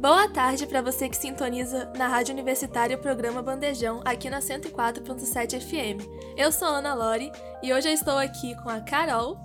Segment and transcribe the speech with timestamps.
[0.00, 5.60] Boa tarde para você que sintoniza na Rádio Universitária o programa Bandejão aqui na 104.7
[5.60, 6.02] FM.
[6.38, 7.30] Eu sou Ana Lore
[7.62, 9.36] e hoje eu estou aqui com a Carol.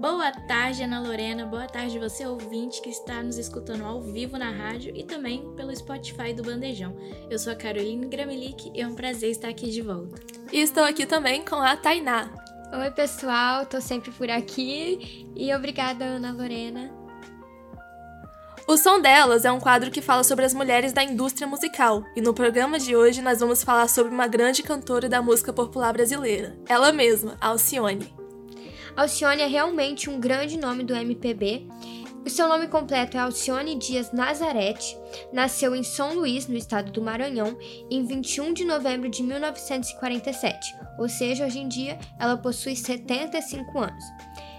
[0.00, 1.46] Boa tarde, Ana Lorena.
[1.46, 5.74] Boa tarde, você ouvinte que está nos escutando ao vivo na rádio e também pelo
[5.74, 6.96] Spotify do Bandejão.
[7.28, 10.22] Eu sou a Caroline Gramilic e é um prazer estar aqui de volta.
[10.52, 12.30] E estou aqui também com a Tainá.
[12.72, 17.05] Oi, pessoal, tô sempre por aqui e obrigada, Ana Lorena.
[18.68, 22.20] O Som Delas é um quadro que fala sobre as mulheres da indústria musical, e
[22.20, 26.58] no programa de hoje nós vamos falar sobre uma grande cantora da música popular brasileira,
[26.68, 28.12] ela mesma, Alcione.
[28.96, 31.68] Alcione é realmente um grande nome do MPB.
[32.24, 34.98] O seu nome completo é Alcione Dias Nazarete.
[35.32, 37.56] Nasceu em São Luís, no estado do Maranhão,
[37.88, 44.04] em 21 de novembro de 1947, ou seja, hoje em dia ela possui 75 anos.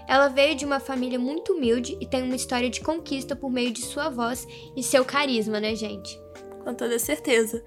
[0.08, 3.70] Ela veio de uma família muito humilde e tem uma história de conquista por meio
[3.70, 6.18] de sua voz e seu carisma, né, gente?
[6.64, 7.62] Com toda certeza.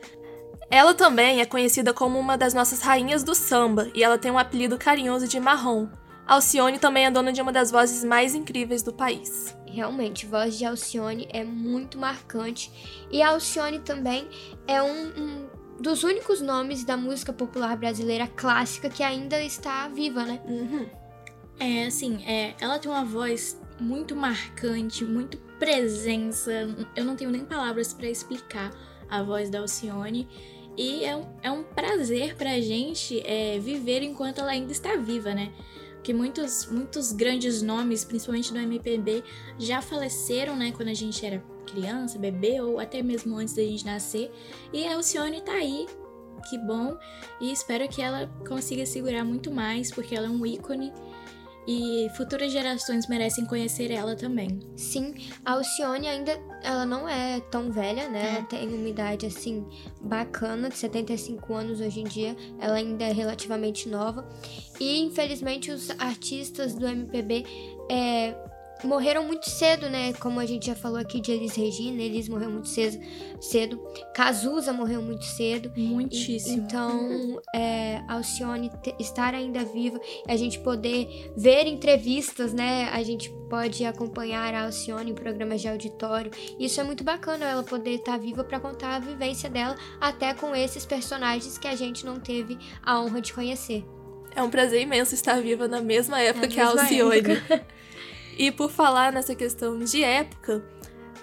[0.67, 4.39] Ela também é conhecida como uma das nossas rainhas do samba e ela tem um
[4.39, 5.88] apelido carinhoso de Marrom.
[6.25, 9.56] Alcione também é dona de uma das vozes mais incríveis do país.
[9.67, 12.72] Realmente, a voz de Alcione é muito marcante
[13.12, 14.28] e Alcione também
[14.67, 20.23] é um, um dos únicos nomes da música popular brasileira clássica que ainda está viva,
[20.23, 20.42] né?
[20.45, 21.01] Uhum.
[21.62, 26.52] É, assim, é, ela tem uma voz muito marcante, muito presença.
[26.95, 28.72] Eu não tenho nem palavras para explicar
[29.08, 30.28] a voz da Alcione.
[30.76, 35.36] E é um, é um prazer pra gente é, viver enquanto ela ainda está viva,
[35.36, 35.53] né?
[35.94, 39.23] Porque muitos, muitos grandes nomes, principalmente do MPB,
[39.59, 40.72] já faleceram, né?
[40.75, 44.31] Quando a gente era criança, bebê, ou até mesmo antes da gente nascer.
[44.74, 45.86] E a Alcione tá aí,
[46.50, 46.97] que bom.
[47.40, 50.91] E espero que ela consiga segurar muito mais, porque ela é um ícone
[51.68, 54.60] e futuras gerações merecem conhecer ela também.
[54.76, 55.14] Sim,
[55.46, 56.32] a Alcione ainda
[56.64, 58.24] ela não é tão velha, né?
[58.24, 58.36] É.
[58.36, 59.66] Ela tem uma idade assim
[60.02, 62.36] bacana, de 75 anos hoje em dia.
[62.60, 64.28] Ela ainda é relativamente nova.
[64.80, 67.46] E infelizmente os artistas do MPB
[67.90, 68.36] é,
[68.84, 70.14] morreram muito cedo, né?
[70.14, 72.97] Como a gente já falou aqui de Elis Regina, Elis morreu muito cedo.
[73.40, 73.81] cedo.
[74.14, 75.72] Cazuza morreu muito cedo.
[75.75, 76.58] Muitíssimo.
[76.58, 82.90] E- Então, é, Alcione te- estar ainda viva, a gente poder ver entrevistas, né?
[82.92, 86.31] A gente pode acompanhar a Alcione em programas de auditório.
[86.59, 90.56] Isso é muito bacana, ela poder estar viva para contar a vivência dela, até com
[90.56, 93.84] esses personagens que a gente não teve a honra de conhecer.
[94.34, 97.22] É um prazer imenso estar viva na mesma época Na que a mesma Alcione.
[98.41, 100.63] E por falar nessa questão de época,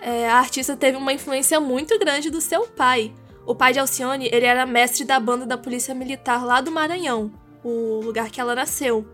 [0.00, 3.12] é, a artista teve uma influência muito grande do seu pai.
[3.44, 7.32] O pai de Alcione, ele era mestre da banda da Polícia Militar lá do Maranhão,
[7.64, 9.04] o lugar que ela nasceu.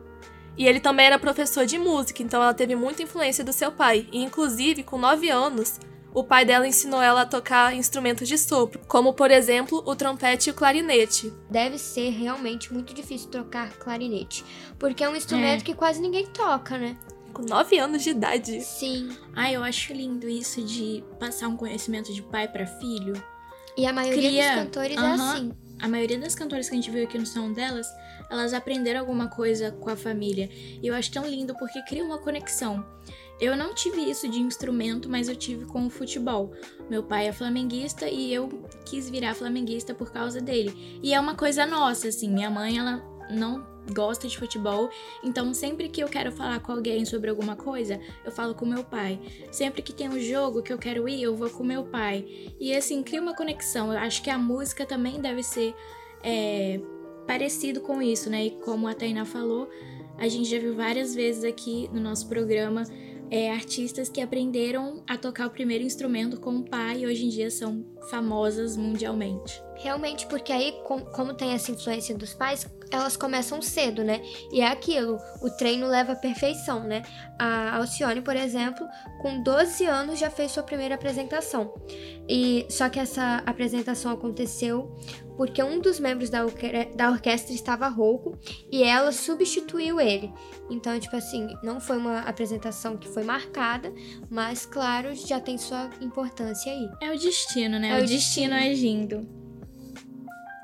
[0.54, 4.06] E ele também era professor de música, então ela teve muita influência do seu pai.
[4.12, 5.80] E inclusive, com 9 anos,
[6.12, 10.50] o pai dela ensinou ela a tocar instrumentos de sopro, como por exemplo o trompete
[10.50, 11.32] e o clarinete.
[11.48, 14.44] Deve ser realmente muito difícil tocar clarinete,
[14.78, 16.98] porque é um instrumento que quase ninguém toca, né?
[17.34, 18.60] Com 9 anos de idade.
[18.62, 19.08] Sim.
[19.34, 23.12] Ah, eu acho lindo isso de passar um conhecimento de pai para filho.
[23.76, 25.32] E a maioria Cria- dos cantores é Aham.
[25.32, 25.52] assim.
[25.82, 27.86] A maioria das cantoras que a gente viu aqui no som delas,
[28.30, 30.48] elas aprenderam alguma coisa com a família.
[30.80, 32.86] E eu acho tão lindo porque cria uma conexão.
[33.40, 36.52] Eu não tive isso de instrumento, mas eu tive com o futebol.
[36.88, 38.48] Meu pai é flamenguista e eu
[38.86, 41.00] quis virar flamenguista por causa dele.
[41.02, 42.28] E é uma coisa nossa, assim.
[42.32, 44.88] Minha mãe, ela não gosta de futebol,
[45.22, 48.84] então sempre que eu quero falar com alguém sobre alguma coisa, eu falo com meu
[48.84, 49.20] pai.
[49.50, 52.24] Sempre que tem um jogo que eu quero ir, eu vou com meu pai.
[52.58, 53.92] E assim, cria uma conexão.
[53.92, 55.74] Eu acho que a música também deve ser
[56.22, 56.80] é,
[57.26, 58.46] parecido com isso, né?
[58.46, 59.68] E como a Tainá falou,
[60.16, 62.84] a gente já viu várias vezes aqui no nosso programa
[63.30, 67.28] é, artistas que aprenderam a tocar o primeiro instrumento com o pai e hoje em
[67.30, 69.60] dia são famosas mundialmente.
[69.76, 74.20] Realmente, porque aí, com- como tem essa influência dos pais, elas começam cedo, né?
[74.52, 77.02] E é aquilo, o treino leva à perfeição, né?
[77.38, 78.86] A Alcione, por exemplo,
[79.20, 81.74] com 12 anos já fez sua primeira apresentação.
[82.28, 84.94] E só que essa apresentação aconteceu
[85.36, 88.38] porque um dos membros da, orque- da orquestra estava rouco
[88.70, 90.32] e ela substituiu ele.
[90.70, 93.92] Então, tipo assim, não foi uma apresentação que foi marcada,
[94.30, 96.88] mas claro, já tem sua importância aí.
[97.02, 97.88] É o destino, né?
[97.90, 98.54] É o o destino destino.
[98.54, 99.43] agindo.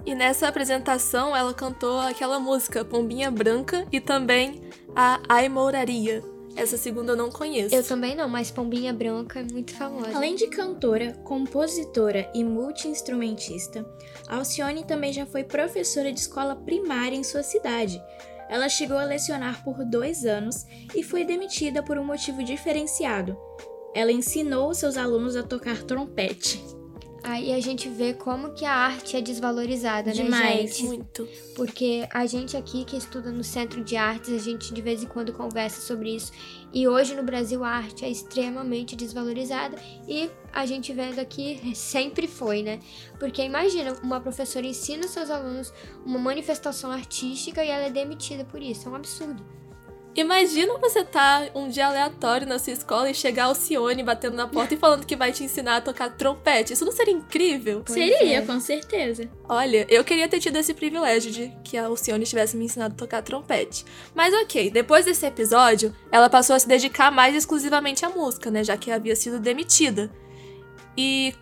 [0.05, 4.61] E nessa apresentação ela cantou aquela música Pombinha Branca e também
[4.94, 6.23] a Ai Mouraria.
[6.56, 7.75] Essa segunda eu não conheço.
[7.75, 10.17] Eu também não, mas Pombinha Branca é muito famosa.
[10.17, 13.87] Além de cantora, compositora e multi-instrumentista,
[14.29, 18.03] Alcione também já foi professora de escola primária em sua cidade.
[18.49, 23.38] Ela chegou a lecionar por dois anos e foi demitida por um motivo diferenciado.
[23.94, 26.61] Ela ensinou seus alunos a tocar trompete.
[27.22, 30.43] Aí a gente vê como que a arte é desvalorizada, Demais.
[30.43, 30.84] né, gente?
[30.84, 31.28] Muito.
[31.55, 35.06] Porque a gente aqui que estuda no Centro de Artes, a gente de vez em
[35.06, 36.32] quando conversa sobre isso.
[36.72, 39.76] E hoje no Brasil a arte é extremamente desvalorizada
[40.08, 42.81] e a gente vendo aqui sempre foi, né?
[43.19, 45.72] Porque imagina, uma professora ensina seus alunos
[46.05, 48.88] uma manifestação artística e ela é demitida por isso.
[48.88, 49.60] É um absurdo.
[50.15, 54.47] Imagina você tá um dia aleatório na sua escola e chegar o Cione batendo na
[54.47, 56.73] porta e falando que vai te ensinar a tocar trompete.
[56.73, 57.83] Isso não seria incrível?
[57.87, 58.43] Pois Seria, é.
[58.43, 59.29] com certeza.
[59.49, 62.99] Olha, eu queria ter tido esse privilégio de que a Alcione tivesse me ensinado a
[62.99, 63.85] tocar trompete.
[64.15, 68.65] Mas ok, depois desse episódio, ela passou a se dedicar mais exclusivamente à música, né?
[68.65, 70.11] Já que havia sido demitida.
[70.97, 71.33] E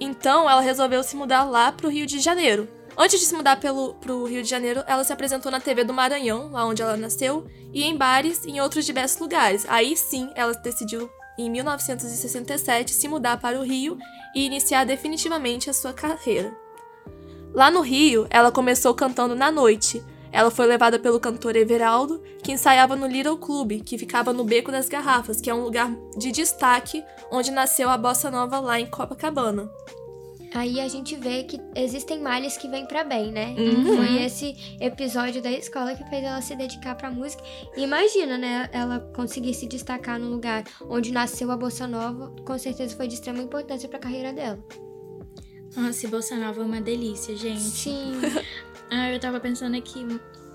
[0.00, 2.68] então ela resolveu se mudar lá pro Rio de Janeiro.
[3.00, 5.94] Antes de se mudar pelo, pro Rio de Janeiro, ela se apresentou na TV do
[5.94, 9.64] Maranhão, lá onde ela nasceu, e em bares e em outros diversos lugares.
[9.68, 11.08] Aí sim, ela decidiu,
[11.38, 13.96] em 1967, se mudar para o Rio
[14.34, 16.52] e iniciar definitivamente a sua carreira.
[17.54, 20.04] Lá no Rio, ela começou cantando na noite.
[20.32, 24.72] Ela foi levada pelo cantor Everaldo, que ensaiava no Little Club, que ficava no Beco
[24.72, 28.86] das Garrafas, que é um lugar de destaque onde nasceu a bossa nova lá em
[28.86, 29.70] Copacabana.
[30.54, 33.54] Aí a gente vê que existem males que vêm pra bem, né?
[33.58, 33.96] Uhum.
[33.96, 37.42] Foi esse episódio da escola que fez ela se dedicar pra música.
[37.76, 38.68] E imagina, né?
[38.72, 43.14] Ela conseguir se destacar num lugar onde nasceu a bossa nova, com certeza foi de
[43.14, 44.58] extrema importância pra carreira dela.
[45.76, 47.60] Nossa, Bossa Nova é uma delícia, gente.
[47.60, 48.12] Sim.
[48.90, 50.06] Ah, eu tava pensando aqui.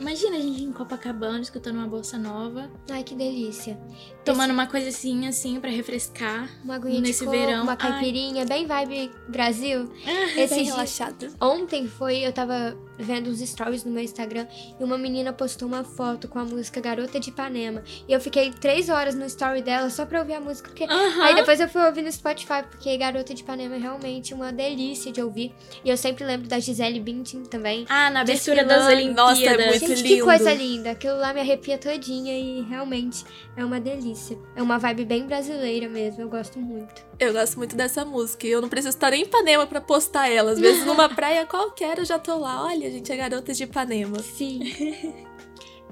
[0.03, 3.79] Imagina a gente em Copacabana escutando uma Bossa Nova, Ai, que delícia.
[4.25, 6.49] tomando uma coisinha assim pra refrescar.
[6.61, 7.63] Uma aguinha Nesse de coco, verão.
[7.63, 7.77] uma Ai.
[7.77, 9.89] caipirinha, bem vibe Brasil.
[10.35, 11.31] Bem Esses dias- relaxada.
[11.39, 14.45] Ontem foi, eu tava vendo uns stories no meu Instagram
[14.79, 17.81] e uma menina postou uma foto com a música Garota de Ipanema.
[18.07, 21.23] E eu fiquei três horas no story dela só pra ouvir a música, porque Aham.
[21.23, 25.11] Aí depois eu fui ouvir no Spotify, porque Garota de Ipanema é realmente uma delícia
[25.11, 25.53] de ouvir.
[25.83, 27.85] E eu sempre lembro da Gisele Bündchen também.
[27.89, 28.85] Ah, na abertura das.
[28.87, 29.15] Olimpíadas.
[29.15, 30.25] Nossa, é muito Gente, que lindo.
[30.25, 30.91] coisa linda.
[30.91, 33.23] Aquilo lá me arrepia todinha e realmente
[33.55, 34.37] é uma delícia.
[34.55, 37.03] É uma vibe bem brasileira mesmo, eu gosto muito.
[37.19, 40.51] Eu gosto muito dessa música e eu não preciso estar em Ipanema pra postar ela.
[40.51, 42.65] Às vezes numa praia qualquer eu já tô lá.
[42.65, 44.19] Olha, gente, é garota de Ipanema.
[44.19, 44.59] Sim.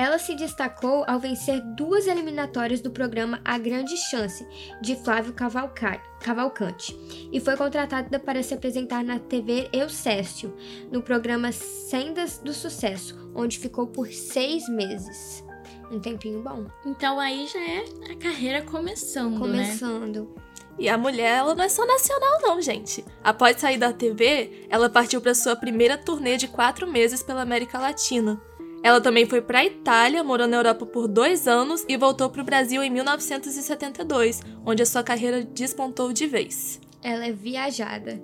[0.02, 4.44] Ela se destacou ao vencer duas eliminatórias do programa A Grande Chance,
[4.82, 6.98] de Flávio Cavalca- Cavalcante,
[7.32, 10.56] e foi contratada para se apresentar na TV Eucécio,
[10.92, 15.46] no programa Sendas do Sucesso, onde ficou por seis meses.
[15.92, 16.66] Um tempinho bom.
[16.84, 19.68] Então aí já é a carreira começando, né?
[19.68, 20.36] Começando.
[20.80, 23.06] E a mulher, ela não é só nacional, não, gente.
[23.24, 27.78] Após sair da TV, ela partiu para sua primeira turnê de quatro meses pela América
[27.78, 28.42] Latina.
[28.84, 32.42] Ela também foi para a Itália, morou na Europa por dois anos e voltou para
[32.42, 36.80] o Brasil em 1972, onde a sua carreira despontou de vez.
[37.04, 38.22] Ela é viajada.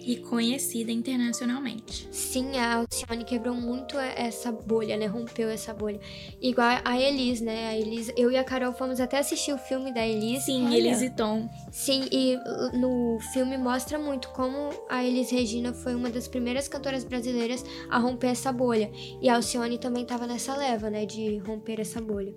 [0.00, 2.06] E conhecida internacionalmente.
[2.10, 5.06] Sim, a Alcione quebrou muito essa bolha, né?
[5.06, 5.98] Rompeu essa bolha.
[6.40, 7.68] Igual a Elis, né?
[7.68, 10.44] A Elis, eu e a Carol fomos até assistir o filme da Elis.
[10.44, 10.76] Sim, Olha.
[10.76, 11.48] Elis e Tom.
[11.72, 12.36] Sim, e
[12.78, 17.98] no filme mostra muito como a Elis Regina foi uma das primeiras cantoras brasileiras a
[17.98, 18.90] romper essa bolha.
[19.22, 21.06] E a Alcione também tava nessa leva, né?
[21.06, 22.34] De romper essa bolha.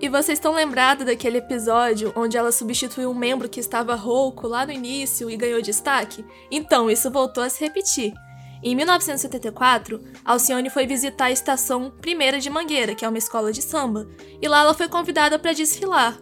[0.00, 4.64] E vocês estão lembrados daquele episódio onde ela substituiu um membro que estava rouco lá
[4.64, 6.24] no início e ganhou destaque?
[6.50, 8.14] Então, isso voltou a se repetir.
[8.62, 13.60] Em 1974, Alcione foi visitar a estação Primeira de Mangueira, que é uma escola de
[13.60, 14.08] samba,
[14.40, 16.18] e lá ela foi convidada para desfilar.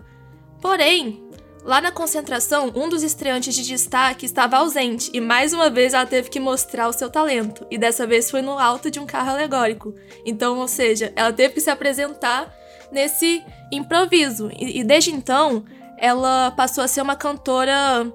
[0.60, 1.22] Porém,
[1.62, 6.06] lá na concentração, um dos estreantes de destaque estava ausente e mais uma vez ela
[6.06, 9.30] teve que mostrar o seu talento, e dessa vez foi no alto de um carro
[9.30, 9.94] alegórico.
[10.24, 12.57] Então, ou seja, ela teve que se apresentar
[12.92, 13.42] nesse
[13.72, 14.50] improviso.
[14.58, 15.64] E, e desde então,
[15.98, 18.12] ela passou a ser uma cantora.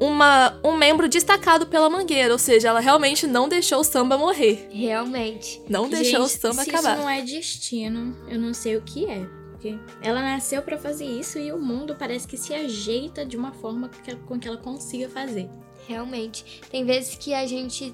[0.00, 4.68] Uma, um membro destacado pela Mangueira, ou seja, ela realmente não deixou o samba morrer.
[4.70, 5.60] Realmente.
[5.68, 6.92] Não deixou o Gente, samba se acabar.
[6.94, 9.26] isso não é destino, eu não sei o que é.
[9.50, 13.50] Porque ela nasceu pra fazer isso e o mundo parece que se ajeita de uma
[13.50, 15.50] forma que- com que ela consiga fazer.
[15.88, 16.60] Realmente.
[16.70, 17.92] Tem vezes que a gente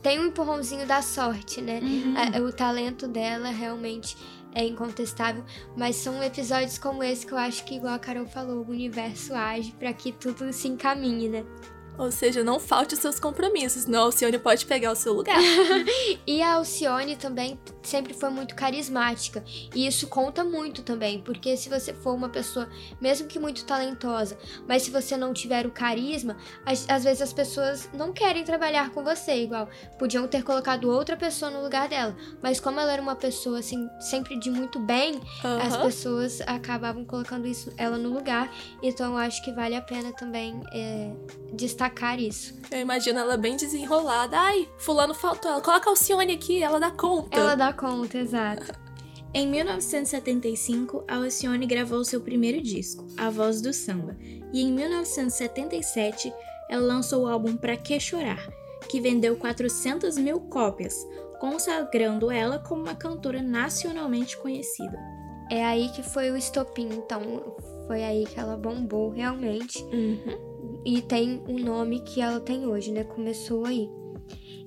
[0.00, 1.80] tem um empurrãozinho da sorte, né?
[2.32, 4.16] A- o talento dela realmente
[4.54, 5.44] é incontestável,
[5.76, 9.34] mas são episódios como esse que eu acho que, igual a Carol falou, o universo
[9.34, 11.44] age pra que tudo se encaminhe, né?
[11.98, 15.38] Ou seja, não falte os seus compromissos, senão a Alcione pode pegar o seu lugar.
[16.26, 19.44] E a Alcione também sempre foi muito carismática.
[19.74, 22.68] E isso conta muito também, porque se você for uma pessoa,
[23.00, 27.32] mesmo que muito talentosa, mas se você não tiver o carisma, às, às vezes as
[27.32, 29.68] pessoas não querem trabalhar com você, igual
[29.98, 32.16] podiam ter colocado outra pessoa no lugar dela.
[32.42, 35.20] Mas como ela era uma pessoa assim, sempre de muito bem,
[35.62, 35.86] as Aham.
[35.86, 38.52] pessoas acabavam colocando isso ela no lugar.
[38.82, 41.10] Então eu acho que vale a pena também é,
[41.52, 41.79] destacar
[42.18, 42.54] isso.
[42.70, 44.38] Eu imagino ela bem desenrolada.
[44.38, 45.50] Ai, fulano faltou.
[45.50, 47.38] Ela coloca a Alcione aqui, ela dá conta.
[47.38, 48.72] Ela dá conta, exato.
[49.32, 54.16] Em 1975, a Alcione gravou seu primeiro disco, A Voz do Samba,
[54.52, 56.34] e em 1977
[56.68, 58.44] ela lançou o álbum Pra Que Chorar,
[58.88, 61.06] que vendeu 400 mil cópias,
[61.38, 64.98] consagrando ela como uma cantora nacionalmente conhecida.
[65.48, 67.20] É aí que foi o estopim, então
[67.90, 69.82] foi aí que ela bombou realmente.
[69.82, 70.80] Uhum.
[70.84, 73.02] E tem o nome que ela tem hoje, né?
[73.02, 73.90] Começou aí.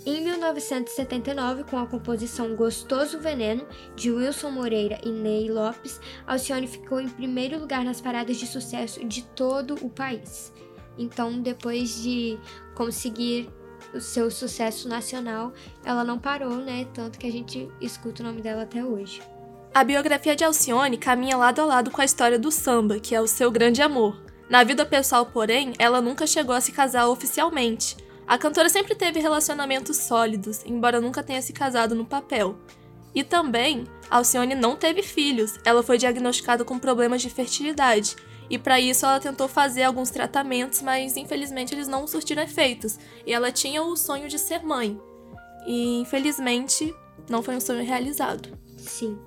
[0.06, 3.66] Em 1979, com a composição Gostoso Veneno,
[3.96, 9.06] de Wilson Moreira e Ney Lopes, Alcione ficou em primeiro lugar nas paradas de sucesso
[9.06, 10.52] de todo o país.
[10.98, 12.38] Então, depois de
[12.76, 13.50] conseguir
[13.94, 15.54] o seu sucesso nacional,
[15.86, 16.86] ela não parou, né?
[16.94, 19.22] Tanto que a gente escuta o nome dela até hoje.
[19.74, 23.20] A biografia de Alcione caminha lado a lado com a história do samba, que é
[23.20, 24.22] o seu grande amor.
[24.48, 27.98] Na vida pessoal, porém, ela nunca chegou a se casar oficialmente.
[28.28, 32.56] A cantora sempre teve relacionamentos sólidos, embora nunca tenha se casado no papel.
[33.16, 38.16] E também, Alcione não teve filhos, ela foi diagnosticada com problemas de fertilidade.
[38.52, 43.00] E para isso ela tentou fazer alguns tratamentos, mas infelizmente eles não surtiram efeitos.
[43.26, 45.02] E ela tinha o sonho de ser mãe.
[45.66, 46.94] E infelizmente
[47.28, 48.56] não foi um sonho realizado.
[48.78, 49.18] Sim,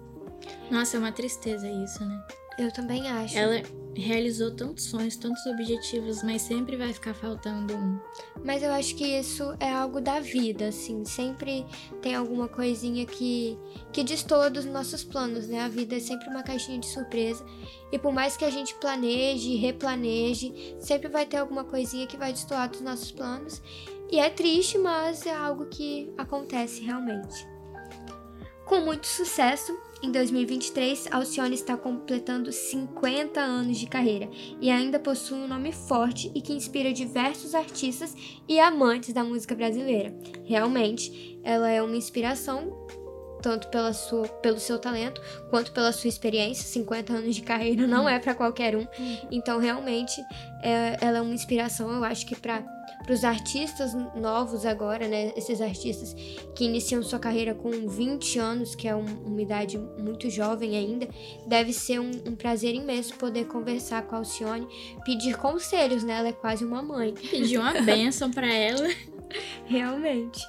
[0.70, 2.24] Nossa, é uma tristeza isso, né?
[2.58, 3.36] eu também acho.
[3.36, 3.62] Ela
[3.94, 7.98] realizou tantos sonhos, tantos objetivos, mas sempre vai ficar faltando um.
[8.44, 11.04] Mas eu acho que isso é algo da vida, assim.
[11.04, 11.66] Sempre
[12.00, 13.58] tem alguma coisinha que,
[13.92, 15.60] que destoa dos nossos planos, né?
[15.60, 17.44] A vida é sempre uma caixinha de surpresa.
[17.92, 22.32] E por mais que a gente planeje, replaneje, sempre vai ter alguma coisinha que vai
[22.32, 23.62] destoar dos nossos planos.
[24.10, 27.46] E é triste, mas é algo que acontece realmente.
[28.64, 34.28] Com muito sucesso, em 2023, Alcione está completando 50 anos de carreira
[34.60, 38.14] e ainda possui um nome forte e que inspira diversos artistas
[38.48, 40.14] e amantes da música brasileira.
[40.44, 42.86] Realmente, ela é uma inspiração
[43.42, 45.20] tanto pela sua, pelo seu talento
[45.50, 46.64] quanto pela sua experiência.
[46.64, 48.86] 50 anos de carreira não é para qualquer um.
[49.30, 50.20] Então, realmente,
[50.62, 52.60] é- ela é uma inspiração, eu acho que para
[53.08, 55.32] os artistas novos agora, né?
[55.36, 56.12] Esses artistas
[56.54, 61.08] que iniciam sua carreira com 20 anos, que é um- uma idade muito jovem ainda,
[61.46, 64.66] deve ser um, um prazer imenso poder conversar com a Alcione,
[65.04, 66.14] pedir conselhos, né?
[66.18, 67.14] Ela é quase uma mãe.
[67.14, 68.88] Pediu uma bênção pra ela.
[69.66, 70.40] Realmente.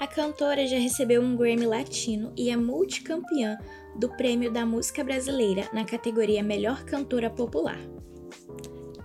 [0.00, 3.58] A cantora já recebeu um Grammy Latino e é multicampeã
[3.98, 7.78] do Prêmio da Música Brasileira na categoria Melhor Cantora Popular.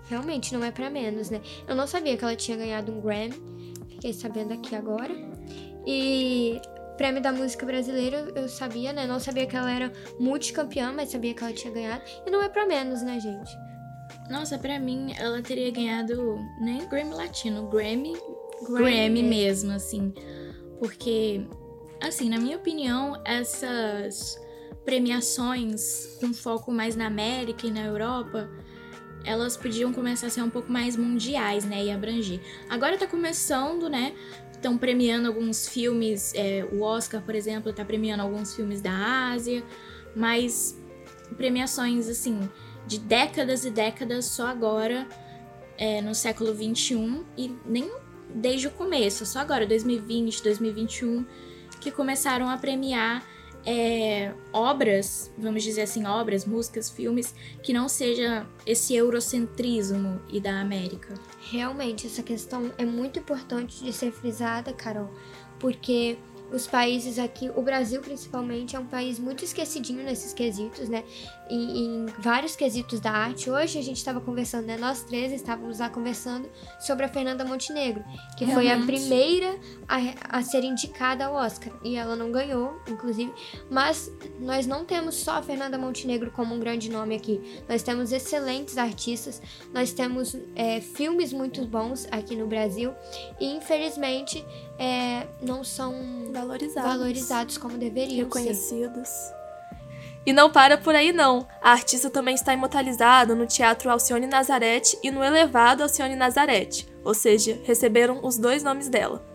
[0.10, 1.42] Realmente não é pra menos, né?
[1.68, 3.34] Eu não sabia que ela tinha ganhado um Grammy.
[3.90, 5.14] Fiquei sabendo aqui agora.
[5.86, 6.60] E
[6.98, 9.06] prêmio da música brasileira eu sabia, né?
[9.08, 12.04] Não sabia que ela era multicampeã, mas sabia que ela tinha ganhado.
[12.26, 13.52] E não é pra menos, né, gente?
[14.30, 18.14] Nossa, pra mim ela teria ganhado nem Grammy Latino, Grammy,
[18.68, 20.14] Grammy Grammy, mesmo, assim.
[20.80, 21.46] Porque,
[22.02, 24.40] assim, na minha opinião, essas
[24.86, 28.50] premiações com foco mais na América e na Europa,
[29.24, 31.86] elas podiam começar a ser um pouco mais mundiais, né?
[31.86, 32.40] E abranger.
[32.70, 34.14] Agora tá começando, né?
[34.52, 39.64] Estão premiando alguns filmes, é, o Oscar, por exemplo, tá premiando alguns filmes da Ásia,
[40.16, 40.78] mas
[41.36, 42.50] premiações, assim,
[42.88, 45.08] de décadas e décadas só agora,
[45.78, 47.92] é, no século 21 e nem
[48.34, 51.26] desde o começo, só agora, 2020, 2021,
[51.80, 53.24] que começaram a premiar
[53.66, 60.60] é, obras, vamos dizer assim, obras, músicas, filmes, que não seja esse eurocentrismo e da
[60.60, 61.14] América.
[61.52, 65.10] Realmente, essa questão é muito importante de ser frisada, Carol,
[65.60, 66.18] porque
[66.54, 71.04] os países aqui, o Brasil principalmente, é um país muito esquecidinho nesses quesitos, né?
[71.50, 73.50] Em, em vários quesitos da arte.
[73.50, 74.78] Hoje a gente estava conversando, né?
[74.78, 76.48] Nós três estávamos lá conversando
[76.80, 78.04] sobre a Fernanda Montenegro,
[78.38, 78.86] que foi a Realmente.
[78.86, 79.58] primeira
[79.88, 81.74] a, a ser indicada ao Oscar.
[81.84, 83.34] E ela não ganhou, inclusive.
[83.70, 87.64] Mas nós não temos só a Fernanda Montenegro como um grande nome aqui.
[87.68, 89.42] Nós temos excelentes artistas,
[89.74, 92.94] nós temos é, filmes muito bons aqui no Brasil.
[93.40, 94.46] E infelizmente
[94.78, 96.92] é, não são Valorizados.
[96.92, 98.40] valorizados como deveriam ser.
[98.40, 99.10] Reconhecidos.
[100.26, 101.48] E não para por aí não.
[101.62, 107.14] A artista também está imortalizada no Teatro Alcione Nazarete e no Elevado Alcione Nazarete, ou
[107.14, 109.26] seja, receberam os dois nomes dela.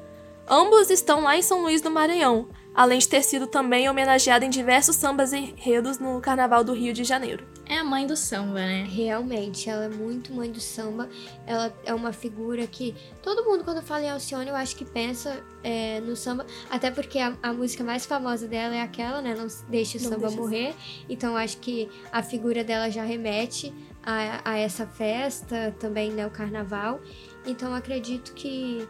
[0.49, 4.51] Ambos estão lá em São Luís do Maranhão, além de ter sido também homenageada em
[4.51, 7.47] diversos sambas e enredos no Carnaval do Rio de Janeiro.
[7.69, 8.87] É a mãe do samba, né?
[8.89, 11.09] Realmente, ela é muito mãe do samba.
[11.47, 15.45] Ela é uma figura que todo mundo, quando fala em Alcione, eu acho que pensa
[15.63, 16.47] é, no samba.
[16.71, 19.35] Até porque a, a, música mais famosa dela é aquela, né?
[19.35, 20.75] Não deixe o Não samba morrer.
[21.11, 26.27] Então, eu acho que a figura dela já remete a, a essa festa, também, né?
[26.27, 27.01] O carnaval.
[27.47, 28.89] Então, acredito que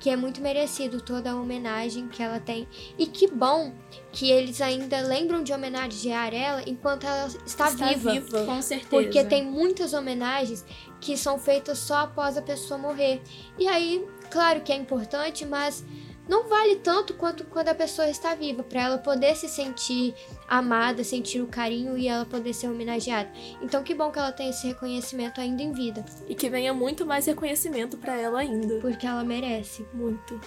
[0.00, 2.66] que é muito merecido toda a homenagem que ela tem.
[2.98, 3.72] E que bom
[4.10, 8.12] que eles ainda lembram de homenagear ela enquanto ela está, está viva.
[8.12, 8.44] viva.
[8.46, 8.88] Com certeza.
[8.88, 10.64] Porque tem muitas homenagens
[11.00, 13.20] que são feitas só após a pessoa morrer.
[13.58, 15.84] E aí, claro que é importante, mas
[16.28, 20.14] não vale tanto quanto quando a pessoa está viva, para ela poder se sentir
[20.48, 23.28] amada, sentir o carinho e ela poder ser homenageada.
[23.60, 26.04] Então que bom que ela tem esse reconhecimento ainda em vida.
[26.28, 30.40] E que venha muito mais reconhecimento para ela ainda, porque ela merece muito.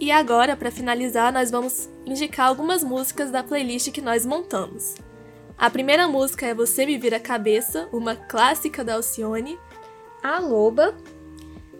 [0.00, 4.94] E agora, para finalizar, nós vamos indicar algumas músicas da playlist que nós montamos.
[5.58, 9.58] A primeira música é Você Me Vira a Cabeça, uma clássica da Alcione.
[10.22, 10.96] A Loba.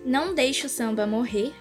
[0.04, 1.54] Não Deixe o Samba Morrer.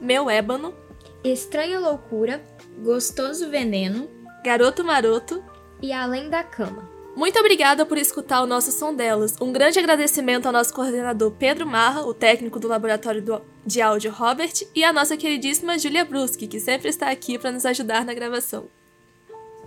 [0.00, 0.74] Meu Ébano.
[1.22, 2.44] Estranha Loucura,
[2.82, 4.08] Gostoso Veneno,
[4.44, 5.42] Garoto Maroto
[5.80, 6.94] e Além da Cama.
[7.16, 9.36] Muito obrigada por escutar o nosso som delas.
[9.40, 13.24] Um grande agradecimento ao nosso coordenador Pedro Marra, o técnico do laboratório
[13.64, 17.64] de áudio Robert, e à nossa queridíssima Julia Bruschi, que sempre está aqui para nos
[17.64, 18.66] ajudar na gravação.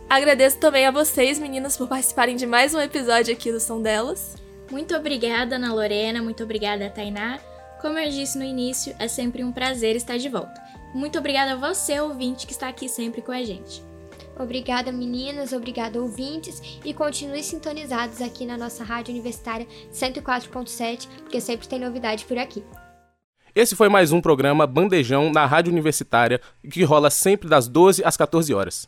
[0.10, 4.36] Agradeço também a vocês, meninas, por participarem de mais um episódio aqui do Som Delas.
[4.70, 7.40] Muito obrigada, Ana Lorena, muito obrigada, Tainá.
[7.82, 10.62] Como eu disse no início, é sempre um prazer estar de volta.
[10.96, 13.84] Muito obrigada a você, ouvinte, que está aqui sempre com a gente.
[14.40, 21.68] Obrigada, meninas, obrigada, ouvintes, e continue sintonizados aqui na nossa Rádio Universitária 104.7, porque sempre
[21.68, 22.64] tem novidade por aqui.
[23.54, 26.42] Esse foi mais um programa Bandejão na Rádio Universitária,
[26.72, 28.88] que rola sempre das 12 às 14 horas.